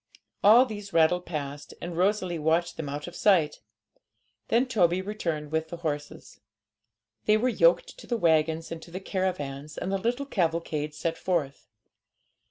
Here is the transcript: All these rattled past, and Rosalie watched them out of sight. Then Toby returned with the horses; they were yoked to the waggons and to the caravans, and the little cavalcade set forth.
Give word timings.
All 0.43 0.65
these 0.65 0.93
rattled 0.93 1.27
past, 1.27 1.75
and 1.79 1.95
Rosalie 1.95 2.39
watched 2.39 2.75
them 2.75 2.89
out 2.89 3.05
of 3.05 3.15
sight. 3.15 3.59
Then 4.47 4.65
Toby 4.65 4.99
returned 4.99 5.51
with 5.51 5.69
the 5.69 5.77
horses; 5.77 6.39
they 7.25 7.37
were 7.37 7.49
yoked 7.49 7.99
to 7.99 8.07
the 8.07 8.17
waggons 8.17 8.71
and 8.71 8.81
to 8.81 8.89
the 8.89 8.99
caravans, 8.99 9.77
and 9.77 9.91
the 9.91 9.99
little 9.99 10.25
cavalcade 10.25 10.95
set 10.95 11.19
forth. 11.19 11.67